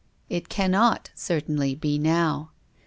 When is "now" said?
1.99-2.49